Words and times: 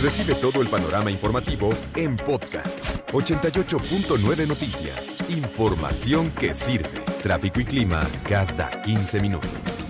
Recibe 0.00 0.36
todo 0.36 0.62
el 0.62 0.68
panorama 0.68 1.10
informativo 1.10 1.70
en 1.96 2.14
podcast 2.14 2.78
88.9 3.10 4.46
Noticias. 4.46 5.16
Información 5.28 6.30
que 6.38 6.54
sirve. 6.54 7.00
Tráfico 7.20 7.58
y 7.58 7.64
clima 7.64 8.06
cada 8.22 8.80
15 8.82 9.20
minutos. 9.20 9.84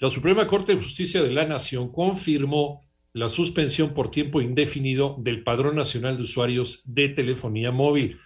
La 0.00 0.10
Suprema 0.10 0.48
Corte 0.48 0.74
de 0.74 0.82
Justicia 0.82 1.22
de 1.22 1.30
la 1.30 1.44
Nación 1.44 1.92
confirmó 1.92 2.84
la 3.12 3.28
suspensión 3.28 3.94
por 3.94 4.10
tiempo 4.10 4.40
indefinido 4.40 5.14
del 5.20 5.44
Padrón 5.44 5.76
Nacional 5.76 6.16
de 6.16 6.24
Usuarios 6.24 6.82
de 6.84 7.10
Telefonía 7.10 7.70
Móvil. 7.70 8.18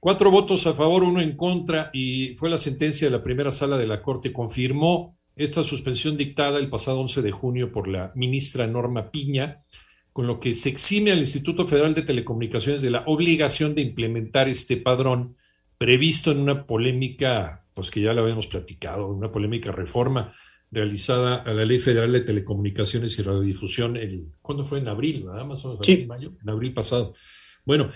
Cuatro 0.00 0.32
votos 0.32 0.66
a 0.66 0.74
favor, 0.74 1.04
uno 1.04 1.20
en 1.20 1.36
contra 1.36 1.90
y 1.92 2.34
fue 2.36 2.50
la 2.50 2.58
sentencia 2.58 3.06
de 3.06 3.16
la 3.16 3.22
primera 3.22 3.52
sala 3.52 3.78
de 3.78 3.86
la 3.86 4.02
Corte. 4.02 4.32
Confirmó 4.32 5.19
esta 5.44 5.62
suspensión 5.62 6.16
dictada 6.16 6.58
el 6.58 6.68
pasado 6.68 7.00
11 7.00 7.22
de 7.22 7.30
junio 7.32 7.72
por 7.72 7.88
la 7.88 8.12
ministra 8.14 8.66
Norma 8.66 9.10
Piña, 9.10 9.56
con 10.12 10.26
lo 10.26 10.38
que 10.38 10.54
se 10.54 10.68
exime 10.68 11.12
al 11.12 11.20
Instituto 11.20 11.66
Federal 11.66 11.94
de 11.94 12.02
Telecomunicaciones 12.02 12.82
de 12.82 12.90
la 12.90 13.04
obligación 13.06 13.74
de 13.74 13.82
implementar 13.82 14.48
este 14.48 14.76
padrón 14.76 15.36
previsto 15.78 16.30
en 16.30 16.40
una 16.40 16.66
polémica, 16.66 17.64
pues 17.72 17.90
que 17.90 18.02
ya 18.02 18.12
la 18.12 18.20
habíamos 18.20 18.46
platicado, 18.48 19.08
una 19.08 19.32
polémica 19.32 19.72
reforma 19.72 20.34
realizada 20.70 21.36
a 21.36 21.52
la 21.54 21.64
Ley 21.64 21.78
Federal 21.78 22.12
de 22.12 22.20
Telecomunicaciones 22.20 23.18
y 23.18 23.22
Radiodifusión, 23.22 23.96
el, 23.96 24.26
¿cuándo 24.42 24.64
fue? 24.64 24.78
En 24.78 24.88
abril, 24.88 25.24
¿verdad? 25.24 25.46
Más 25.46 25.64
o 25.64 25.70
menos, 25.70 25.86
Sí. 25.86 26.02
en 26.02 26.06
mayo, 26.06 26.32
en 26.42 26.50
abril 26.50 26.74
pasado. 26.74 27.14
Bueno, 27.64 27.90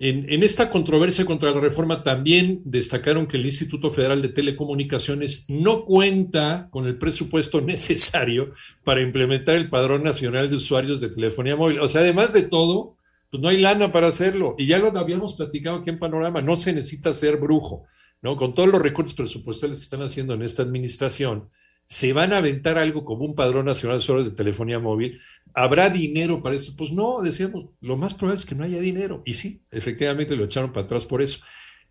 en, 0.00 0.44
esta 0.44 0.70
controversia 0.70 1.24
contra 1.24 1.50
la 1.50 1.60
reforma 1.60 2.04
también 2.04 2.62
destacaron 2.64 3.26
que 3.26 3.36
el 3.36 3.46
Instituto 3.46 3.90
Federal 3.90 4.22
de 4.22 4.28
Telecomunicaciones 4.28 5.44
no 5.48 5.84
cuenta 5.84 6.68
con 6.70 6.86
el 6.86 6.98
presupuesto 6.98 7.60
necesario 7.62 8.52
para 8.84 9.02
implementar 9.02 9.56
el 9.56 9.68
Padrón 9.68 10.04
Nacional 10.04 10.50
de 10.50 10.56
Usuarios 10.56 11.00
de 11.00 11.08
Telefonía 11.08 11.56
Móvil. 11.56 11.80
O 11.80 11.88
sea, 11.88 12.02
además 12.02 12.32
de 12.32 12.42
todo, 12.42 12.96
pues 13.30 13.42
no 13.42 13.48
hay 13.48 13.60
lana 13.60 13.90
para 13.90 14.06
hacerlo. 14.06 14.54
Y 14.56 14.66
ya 14.66 14.78
lo 14.78 14.96
habíamos 14.96 15.34
platicado 15.34 15.78
aquí 15.78 15.90
en 15.90 15.98
Panorama, 15.98 16.42
no 16.42 16.54
se 16.54 16.72
necesita 16.72 17.12
ser 17.12 17.38
brujo, 17.38 17.86
¿no? 18.22 18.36
Con 18.36 18.54
todos 18.54 18.68
los 18.68 18.80
recursos 18.80 19.14
presupuestales 19.14 19.80
que 19.80 19.84
están 19.84 20.02
haciendo 20.02 20.32
en 20.34 20.42
esta 20.42 20.62
administración, 20.62 21.48
se 21.88 22.12
van 22.12 22.34
a 22.34 22.36
aventar 22.36 22.76
algo 22.76 23.02
como 23.02 23.24
un 23.24 23.34
padrón 23.34 23.64
nacional 23.64 23.96
de 23.96 24.02
usuarios 24.02 24.30
de 24.30 24.36
telefonía 24.36 24.78
móvil. 24.78 25.20
¿Habrá 25.54 25.88
dinero 25.88 26.42
para 26.42 26.54
eso? 26.54 26.74
Pues 26.76 26.92
no, 26.92 27.22
decíamos, 27.22 27.70
lo 27.80 27.96
más 27.96 28.12
probable 28.12 28.38
es 28.38 28.46
que 28.46 28.54
no 28.54 28.62
haya 28.62 28.78
dinero. 28.78 29.22
Y 29.24 29.34
sí, 29.34 29.62
efectivamente 29.70 30.36
lo 30.36 30.44
echaron 30.44 30.70
para 30.70 30.84
atrás 30.84 31.06
por 31.06 31.22
eso. 31.22 31.40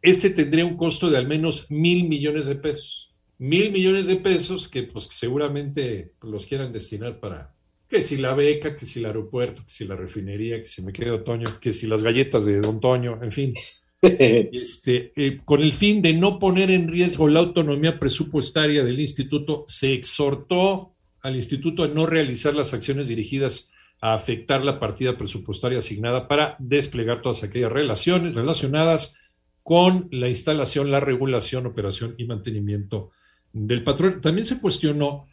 Este 0.03 0.29
tendría 0.29 0.65
un 0.65 0.77
costo 0.77 1.09
de 1.09 1.17
al 1.17 1.27
menos 1.27 1.71
mil 1.71 2.07
millones 2.07 2.45
de 2.45 2.55
pesos. 2.55 3.15
Mil 3.39 3.71
millones 3.71 4.05
de 4.05 4.17
pesos 4.17 4.67
que 4.67 4.83
pues 4.83 5.05
seguramente 5.11 6.13
los 6.21 6.45
quieran 6.45 6.71
destinar 6.71 7.19
para 7.19 7.55
que 7.89 8.03
si 8.03 8.17
la 8.17 8.35
beca, 8.35 8.75
que 8.75 8.85
si 8.85 8.99
el 8.99 9.05
aeropuerto, 9.05 9.63
que 9.63 9.71
si 9.71 9.85
la 9.85 9.95
refinería, 9.95 10.59
que 10.59 10.67
si 10.67 10.83
me 10.83 10.93
queda 10.93 11.15
otoño, 11.15 11.45
que 11.59 11.73
si 11.73 11.87
las 11.87 12.03
galletas 12.03 12.45
de 12.45 12.61
Don 12.61 12.79
Toño, 12.79 13.19
en 13.23 13.31
fin 13.31 13.53
este, 14.01 15.11
eh, 15.15 15.41
con 15.43 15.61
el 15.61 15.71
fin 15.71 16.01
de 16.01 16.13
no 16.13 16.39
poner 16.39 16.71
en 16.71 16.87
riesgo 16.87 17.27
la 17.27 17.39
autonomía 17.39 17.99
presupuestaria 17.99 18.83
del 18.83 18.99
instituto, 18.99 19.63
se 19.67 19.93
exhortó 19.93 20.93
al 21.21 21.35
instituto 21.35 21.83
a 21.83 21.87
no 21.87 22.05
realizar 22.05 22.53
las 22.53 22.73
acciones 22.73 23.07
dirigidas 23.07 23.71
a 23.99 24.13
afectar 24.13 24.63
la 24.63 24.79
partida 24.79 25.17
presupuestaria 25.17 25.79
asignada 25.79 26.27
para 26.27 26.55
desplegar 26.59 27.21
todas 27.21 27.43
aquellas 27.43 27.71
relaciones 27.71 28.35
relacionadas 28.35 29.17
con 29.63 30.07
la 30.11 30.29
instalación, 30.29 30.91
la 30.91 30.99
regulación, 30.99 31.65
operación 31.65 32.15
y 32.17 32.25
mantenimiento 32.25 33.09
del 33.51 33.83
patrón. 33.83 34.21
También 34.21 34.45
se 34.45 34.61
cuestionó 34.61 35.27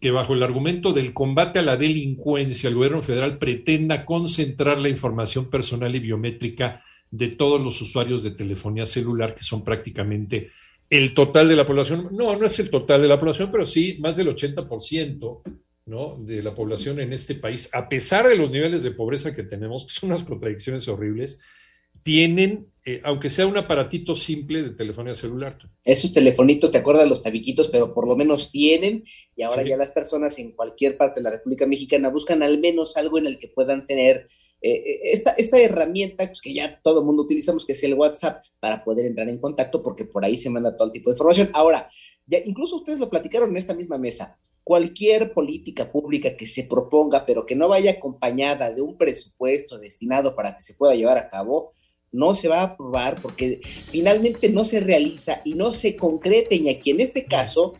que 0.00 0.10
bajo 0.10 0.34
el 0.34 0.42
argumento 0.42 0.92
del 0.92 1.12
combate 1.12 1.58
a 1.58 1.62
la 1.62 1.76
delincuencia, 1.76 2.68
el 2.68 2.74
gobierno 2.74 3.02
federal 3.02 3.38
pretenda 3.38 4.04
concentrar 4.04 4.78
la 4.78 4.88
información 4.88 5.50
personal 5.50 5.94
y 5.94 6.00
biométrica 6.00 6.84
de 7.10 7.28
todos 7.28 7.60
los 7.60 7.80
usuarios 7.82 8.22
de 8.22 8.30
telefonía 8.32 8.86
celular, 8.86 9.34
que 9.34 9.42
son 9.42 9.64
prácticamente 9.64 10.50
el 10.88 11.14
total 11.14 11.48
de 11.48 11.56
la 11.56 11.66
población. 11.66 12.08
No, 12.12 12.36
no 12.36 12.46
es 12.46 12.58
el 12.58 12.70
total 12.70 13.02
de 13.02 13.08
la 13.08 13.18
población, 13.18 13.50
pero 13.52 13.66
sí 13.66 13.96
más 14.00 14.16
del 14.16 14.28
80%. 14.28 15.42
¿no? 15.86 16.16
de 16.20 16.40
la 16.40 16.54
población 16.54 17.00
en 17.00 17.12
este 17.12 17.34
país, 17.34 17.68
a 17.72 17.88
pesar 17.88 18.28
de 18.28 18.36
los 18.36 18.48
niveles 18.48 18.84
de 18.84 18.92
pobreza 18.92 19.34
que 19.34 19.42
tenemos, 19.42 19.86
que 19.86 19.92
son 19.92 20.10
unas 20.10 20.22
contradicciones 20.22 20.86
horribles, 20.86 21.40
tienen, 22.04 22.68
eh, 22.84 23.00
aunque 23.02 23.28
sea 23.28 23.46
un 23.46 23.56
aparatito 23.56 24.14
simple 24.14 24.62
de 24.62 24.70
telefonía 24.70 25.14
celular. 25.16 25.58
Esos 25.84 26.12
telefonitos, 26.12 26.70
te 26.70 26.78
acuerdas 26.78 27.08
los 27.08 27.22
tabiquitos, 27.24 27.68
pero 27.68 27.92
por 27.92 28.06
lo 28.06 28.14
menos 28.14 28.52
tienen, 28.52 29.02
y 29.34 29.42
ahora 29.42 29.62
Sí. 29.64 29.70
ya 29.70 29.76
las 29.76 29.90
personas 29.90 30.38
en 30.38 30.52
cualquier 30.52 30.96
parte 30.96 31.18
de 31.20 31.24
la 31.24 31.30
República 31.32 31.66
Mexicana 31.66 32.08
buscan 32.08 32.42
al 32.44 32.58
menos 32.60 32.96
algo 32.96 33.18
en 33.18 33.26
el 33.26 33.38
que 33.40 33.48
puedan 33.48 33.84
tener 33.86 34.28
eh, 34.62 34.72
eh, 34.72 35.00
esta, 35.04 35.32
esta 35.32 35.58
herramienta 35.58 36.26
pues, 36.26 36.40
que 36.40 36.52
ya 36.52 36.80
todo 36.82 37.00
el 37.00 37.06
mundo 37.06 37.22
utilizamos, 37.22 37.64
que 37.64 37.72
es 37.72 37.82
el 37.84 37.94
WhatsApp, 37.94 38.44
para 38.58 38.84
poder 38.84 39.06
entrar 39.06 39.28
en 39.28 39.38
contacto, 39.38 39.82
porque 39.82 40.04
por 40.04 40.24
ahí 40.24 40.36
se 40.36 40.50
manda 40.50 40.76
todo 40.76 40.92
tipo 40.92 41.10
de 41.10 41.14
información. 41.14 41.50
Ahora, 41.52 41.88
ya 42.26 42.38
incluso 42.44 42.76
ustedes 42.76 42.98
lo 42.98 43.10
platicaron 43.10 43.50
en 43.50 43.56
esta 43.56 43.74
misma 43.74 43.98
mesa. 43.98 44.38
Cualquier 44.62 45.32
política 45.32 45.90
pública 45.90 46.36
que 46.36 46.46
se 46.46 46.64
proponga, 46.64 47.24
pero 47.24 47.46
que 47.46 47.56
no 47.56 47.68
vaya 47.68 47.92
acompañada 47.92 48.70
de 48.70 48.82
un 48.82 48.96
presupuesto 48.96 49.78
destinado 49.78 50.36
para 50.36 50.56
que 50.56 50.62
se 50.62 50.74
pueda 50.74 50.94
llevar 50.94 51.18
a 51.18 51.28
cabo, 51.28 51.72
no 52.12 52.34
se 52.34 52.48
va 52.48 52.60
a 52.60 52.64
aprobar 52.64 53.20
porque 53.22 53.60
finalmente 53.88 54.48
no 54.48 54.64
se 54.64 54.80
realiza 54.80 55.40
y 55.44 55.54
no 55.54 55.72
se 55.72 55.96
concreta, 55.96 56.54
y 56.54 56.68
aquí 56.68 56.90
en 56.90 57.00
este 57.00 57.24
caso 57.24 57.74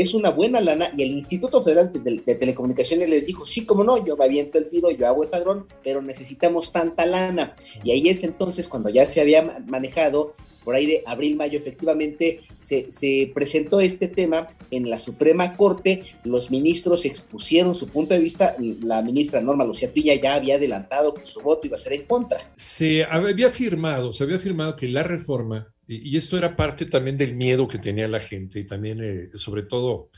es 0.00 0.12
una 0.12 0.30
buena 0.30 0.60
lana 0.60 0.90
y 0.96 1.02
el 1.02 1.12
Instituto 1.12 1.62
Federal 1.62 1.92
de, 1.92 2.34
Telecomunicaciones 2.34 3.08
les 3.08 3.26
dijo, 3.26 3.46
sí, 3.46 3.64
como 3.64 3.84
no, 3.84 4.04
yo 4.04 4.16
me 4.16 4.24
aviento 4.24 4.58
el 4.58 4.66
tiro, 4.68 4.90
yo 4.90 5.06
hago 5.06 5.22
el 5.22 5.30
padrón, 5.30 5.66
pero 5.84 6.02
necesitamos 6.02 6.72
tanta 6.72 7.06
lana. 7.06 7.54
Y 7.84 7.92
ahí 7.92 8.08
es 8.08 8.24
entonces 8.24 8.66
cuando 8.66 8.88
ya 8.90 9.08
se 9.08 9.20
había 9.20 9.42
ma- 9.42 9.60
manejado, 9.66 10.34
por 10.64 10.74
ahí 10.74 10.86
de 10.86 11.02
abril, 11.06 11.36
mayo, 11.36 11.58
efectivamente 11.58 12.40
se, 12.58 12.90
se 12.90 13.30
presentó 13.34 13.80
este 13.80 14.08
tema 14.08 14.48
en 14.70 14.88
la 14.88 14.98
Suprema 14.98 15.56
Corte, 15.56 16.04
los 16.24 16.50
ministros 16.50 17.04
expusieron 17.04 17.74
su 17.74 17.88
punto 17.88 18.14
de 18.14 18.20
vista, 18.20 18.56
la 18.58 19.02
ministra 19.02 19.40
Norma 19.40 19.64
Lucía 19.64 19.92
Piña 19.92 20.14
ya 20.14 20.34
había 20.34 20.56
adelantado 20.56 21.14
que 21.14 21.24
su 21.24 21.40
voto 21.40 21.66
iba 21.66 21.76
a 21.76 21.80
ser 21.80 21.92
en 21.92 22.04
contra. 22.04 22.52
se 22.56 23.04
había 23.04 23.50
firmado, 23.50 24.12
se 24.12 24.24
había 24.24 24.38
firmado 24.38 24.76
que 24.76 24.88
la 24.88 25.02
reforma, 25.02 25.72
y 25.86 26.16
esto 26.16 26.38
era 26.38 26.56
parte 26.56 26.86
también 26.86 27.18
del 27.18 27.34
miedo 27.34 27.68
que 27.68 27.78
tenía 27.78 28.08
la 28.08 28.20
gente 28.20 28.58
y 28.58 28.66
también, 28.66 29.02
eh, 29.02 29.28
sobre 29.34 29.62
todo, 29.62 30.08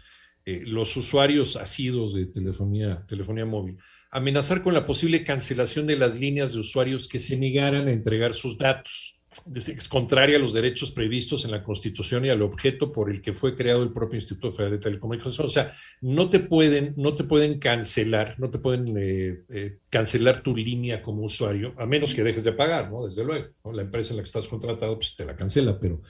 eh, 0.45 0.63
los 0.65 0.97
usuarios 0.97 1.57
asidos 1.57 2.15
de 2.15 2.27
telefonía, 2.27 3.05
telefonía 3.09 3.45
móvil, 3.45 3.79
amenazar 4.11 4.63
con 4.63 4.75
la 4.75 4.87
posible 4.87 5.25
cancelación 5.25 5.87
de 5.87 5.97
las 5.97 6.21
líneas 6.21 6.53
de 6.53 6.61
usuarios 6.61 7.09
que 7.09 7.19
se 7.19 7.37
negaran 7.37 7.89
a 7.89 7.93
entregar 7.93 8.33
sus 8.33 8.57
datos. 8.57 9.16
Es, 9.55 9.89
contraria 9.89 10.37
a 10.37 10.39
los 10.41 10.53
derechos 10.53 10.91
previstos 10.91 11.45
en 11.45 11.51
la 11.51 11.63
Constitución 11.63 12.25
y 12.25 12.31
al 12.31 12.43
objeto 12.43 12.93
por 12.93 13.11
el 13.11 13.21
que 13.21 13.33
fue 13.33 13.55
creado 13.55 13.83
el 13.83 13.93
propio 13.93 14.17
Instituto 14.17 14.53
Federal 14.53 14.73
de 14.73 14.79
Telecomunicaciones. 14.79 15.39
O 15.41 15.49
sea, 15.49 15.73
no 16.01 16.31
te 16.31 16.41
pueden, 16.41 16.95
no 16.97 17.15
te 17.15 17.25
pueden 17.25 17.59
cancelar, 17.59 18.35
no 18.39 18.51
te 18.51 18.59
pueden 18.59 18.97
eh, 18.99 19.45
eh, 19.49 19.79
cancelar 19.91 20.43
tu 20.43 20.57
línea 20.57 21.03
como 21.03 21.23
usuario, 21.23 21.75
a 21.79 21.87
menos 21.87 22.15
que 22.15 22.23
dejes 22.23 22.45
de 22.45 22.53
pagar, 22.53 22.91
¿no? 22.91 23.07
Desde 23.07 23.25
luego. 23.25 23.47
La 23.73 23.83
empresa 23.83 24.13
en 24.13 24.19
la 24.19 24.23
que 24.23 24.29
estás 24.29 24.49
contratado, 24.49 24.97
pues 24.97 25.15
te 25.17 25.25
la 25.25 25.37
cancela, 25.37 25.79
pero, 25.79 26.03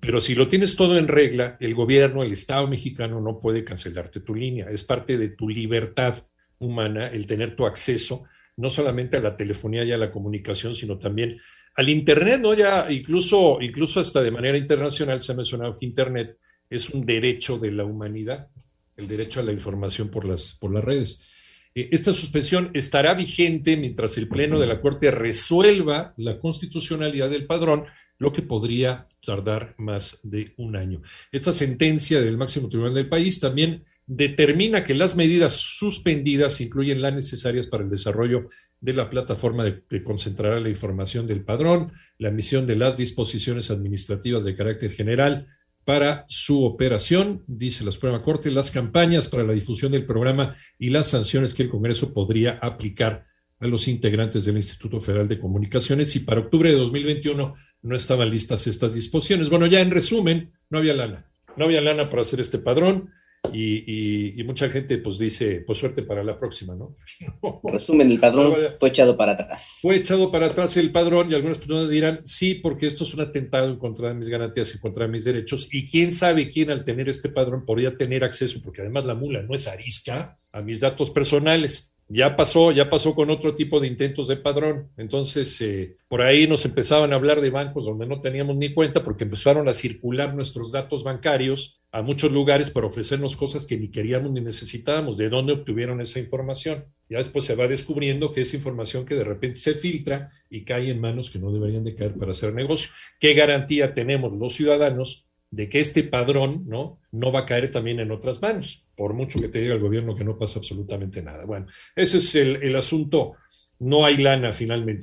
pero 0.00 0.20
si 0.20 0.34
lo 0.34 0.48
tienes 0.48 0.76
todo 0.76 0.98
en 0.98 1.08
regla, 1.08 1.56
el 1.60 1.74
gobierno, 1.74 2.22
el 2.22 2.32
Estado 2.32 2.66
mexicano 2.66 3.20
no 3.20 3.38
puede 3.38 3.64
cancelarte 3.64 4.20
tu 4.20 4.34
línea. 4.34 4.68
Es 4.70 4.82
parte 4.82 5.18
de 5.18 5.28
tu 5.28 5.48
libertad 5.48 6.24
humana 6.58 7.08
el 7.08 7.26
tener 7.26 7.56
tu 7.56 7.66
acceso 7.66 8.24
no 8.56 8.70
solamente 8.70 9.16
a 9.16 9.20
la 9.20 9.36
telefonía 9.36 9.84
y 9.84 9.92
a 9.92 9.98
la 9.98 10.10
comunicación, 10.10 10.74
sino 10.74 10.98
también 10.98 11.38
al 11.76 11.88
Internet, 11.88 12.40
¿no? 12.40 12.54
Ya 12.54 12.90
incluso, 12.90 13.58
incluso 13.60 14.00
hasta 14.00 14.22
de 14.22 14.30
manera 14.30 14.56
internacional 14.56 15.20
se 15.20 15.32
ha 15.32 15.36
mencionado 15.36 15.76
que 15.76 15.86
Internet 15.86 16.38
es 16.70 16.90
un 16.90 17.04
derecho 17.04 17.58
de 17.58 17.72
la 17.72 17.84
humanidad, 17.84 18.48
el 18.96 19.08
derecho 19.08 19.40
a 19.40 19.42
la 19.42 19.52
información 19.52 20.08
por 20.08 20.24
las, 20.24 20.54
por 20.54 20.72
las 20.72 20.84
redes. 20.84 21.28
Eh, 21.74 21.88
Esta 21.90 22.12
suspensión 22.12 22.70
estará 22.74 23.14
vigente 23.14 23.76
mientras 23.76 24.16
el 24.18 24.28
Pleno 24.28 24.60
de 24.60 24.66
la 24.66 24.80
Corte 24.80 25.10
resuelva 25.10 26.14
la 26.16 26.38
constitucionalidad 26.38 27.30
del 27.30 27.46
padrón, 27.46 27.86
lo 28.18 28.32
que 28.32 28.42
podría 28.42 29.08
tardar 29.24 29.74
más 29.76 30.20
de 30.22 30.54
un 30.56 30.76
año. 30.76 31.02
Esta 31.32 31.52
sentencia 31.52 32.20
del 32.20 32.38
máximo 32.38 32.68
tribunal 32.68 32.94
del 32.94 33.08
país 33.08 33.40
también 33.40 33.84
determina 34.06 34.84
que 34.84 34.94
las 34.94 35.16
medidas 35.16 35.54
suspendidas 35.54 36.60
incluyen 36.60 37.00
las 37.00 37.14
necesarias 37.14 37.66
para 37.66 37.84
el 37.84 37.90
desarrollo 37.90 38.48
de 38.80 38.92
la 38.92 39.08
plataforma 39.08 39.64
de, 39.64 39.82
que 39.88 40.04
concentrará 40.04 40.60
la 40.60 40.68
información 40.68 41.26
del 41.26 41.42
padrón, 41.42 41.92
la 42.18 42.28
emisión 42.28 42.66
de 42.66 42.76
las 42.76 42.96
disposiciones 42.96 43.70
administrativas 43.70 44.44
de 44.44 44.56
carácter 44.56 44.90
general 44.92 45.46
para 45.84 46.24
su 46.28 46.64
operación, 46.64 47.44
dice 47.46 47.84
la 47.84 47.92
Suprema 47.92 48.22
Corte, 48.22 48.50
las 48.50 48.70
campañas 48.70 49.28
para 49.28 49.44
la 49.44 49.52
difusión 49.52 49.92
del 49.92 50.06
programa 50.06 50.54
y 50.78 50.90
las 50.90 51.08
sanciones 51.08 51.54
que 51.54 51.62
el 51.62 51.70
Congreso 51.70 52.12
podría 52.12 52.58
aplicar 52.62 53.26
a 53.60 53.66
los 53.66 53.88
integrantes 53.88 54.44
del 54.44 54.56
Instituto 54.56 55.00
Federal 55.00 55.28
de 55.28 55.38
Comunicaciones. 55.38 56.16
Y 56.16 56.20
para 56.20 56.40
octubre 56.40 56.70
de 56.70 56.76
2021 56.76 57.54
no 57.82 57.96
estaban 57.96 58.30
listas 58.30 58.66
estas 58.66 58.94
disposiciones. 58.94 59.50
Bueno, 59.50 59.66
ya 59.66 59.80
en 59.80 59.90
resumen, 59.90 60.52
no 60.70 60.78
había 60.78 60.94
lana, 60.94 61.26
no 61.56 61.66
había 61.66 61.80
lana 61.80 62.08
para 62.08 62.22
hacer 62.22 62.40
este 62.40 62.58
padrón 62.58 63.10
y, 63.52 64.40
y, 64.40 64.44
mucha 64.44 64.68
gente 64.68 64.98
pues 64.98 65.18
dice, 65.18 65.62
pues 65.66 65.78
suerte 65.78 66.02
para 66.02 66.24
la 66.24 66.38
próxima, 66.38 66.74
¿no? 66.74 66.96
Resumen, 67.64 68.10
el 68.10 68.18
padrón 68.18 68.54
fue 68.78 68.88
echado 68.88 69.16
para 69.16 69.32
atrás. 69.32 69.78
Fue 69.80 69.96
echado 69.96 70.30
para 70.30 70.46
atrás 70.46 70.76
el 70.76 70.92
padrón 70.92 71.30
y 71.30 71.34
algunas 71.34 71.58
personas 71.58 71.88
dirán, 71.88 72.20
sí, 72.24 72.54
porque 72.54 72.86
esto 72.86 73.04
es 73.04 73.14
un 73.14 73.20
atentado 73.20 73.68
en 73.68 73.78
contra 73.78 74.08
de 74.08 74.14
mis 74.14 74.28
garantías, 74.28 74.72
en 74.74 74.80
contra 74.80 75.06
de 75.06 75.12
mis 75.12 75.24
derechos 75.24 75.68
y 75.70 75.86
quién 75.86 76.12
sabe 76.12 76.48
quién 76.48 76.70
al 76.70 76.84
tener 76.84 77.08
este 77.08 77.28
padrón 77.28 77.64
podría 77.64 77.96
tener 77.96 78.24
acceso, 78.24 78.60
porque 78.62 78.82
además 78.82 79.04
la 79.04 79.14
mula 79.14 79.42
no 79.42 79.54
es 79.54 79.68
arisca, 79.68 80.38
a 80.52 80.62
mis 80.62 80.80
datos 80.80 81.10
personales 81.10 81.93
ya 82.08 82.36
pasó, 82.36 82.70
ya 82.70 82.90
pasó 82.90 83.14
con 83.14 83.30
otro 83.30 83.54
tipo 83.54 83.80
de 83.80 83.86
intentos 83.86 84.28
de 84.28 84.36
padrón. 84.36 84.90
Entonces, 84.96 85.58
eh, 85.62 85.96
por 86.08 86.20
ahí 86.22 86.46
nos 86.46 86.64
empezaban 86.64 87.12
a 87.12 87.16
hablar 87.16 87.40
de 87.40 87.50
bancos 87.50 87.86
donde 87.86 88.06
no 88.06 88.20
teníamos 88.20 88.56
ni 88.56 88.74
cuenta 88.74 89.02
porque 89.02 89.24
empezaron 89.24 89.68
a 89.68 89.72
circular 89.72 90.34
nuestros 90.34 90.70
datos 90.70 91.02
bancarios 91.02 91.80
a 91.90 92.02
muchos 92.02 92.30
lugares 92.30 92.70
para 92.70 92.86
ofrecernos 92.86 93.36
cosas 93.36 93.66
que 93.66 93.78
ni 93.78 93.88
queríamos 93.88 94.32
ni 94.32 94.40
necesitábamos. 94.40 95.16
¿De 95.16 95.30
dónde 95.30 95.54
obtuvieron 95.54 96.00
esa 96.00 96.18
información? 96.18 96.84
Ya 97.08 97.18
después 97.18 97.44
se 97.46 97.54
va 97.54 97.68
descubriendo 97.68 98.32
que 98.32 98.42
es 98.42 98.52
información 98.52 99.06
que 99.06 99.14
de 99.14 99.24
repente 99.24 99.56
se 99.56 99.74
filtra 99.74 100.30
y 100.50 100.64
cae 100.64 100.90
en 100.90 101.00
manos 101.00 101.30
que 101.30 101.38
no 101.38 101.52
deberían 101.52 101.84
de 101.84 101.94
caer 101.94 102.14
para 102.14 102.32
hacer 102.32 102.52
negocio. 102.52 102.90
¿Qué 103.18 103.32
garantía 103.32 103.94
tenemos 103.94 104.32
los 104.32 104.54
ciudadanos 104.54 105.26
de 105.54 105.68
que 105.68 105.80
este 105.80 106.02
padrón 106.02 106.64
¿no? 106.66 106.98
no 107.12 107.30
va 107.30 107.40
a 107.40 107.46
caer 107.46 107.70
también 107.70 108.00
en 108.00 108.10
otras 108.10 108.42
manos, 108.42 108.84
por 108.96 109.14
mucho 109.14 109.40
que 109.40 109.48
te 109.48 109.60
diga 109.60 109.74
el 109.74 109.80
gobierno 109.80 110.16
que 110.16 110.24
no 110.24 110.36
pasa 110.36 110.58
absolutamente 110.58 111.22
nada. 111.22 111.44
Bueno, 111.44 111.66
ese 111.94 112.18
es 112.18 112.34
el, 112.34 112.62
el 112.62 112.74
asunto. 112.76 113.34
No 113.78 114.04
hay 114.04 114.16
lana 114.16 114.52
finalmente. 114.52 115.02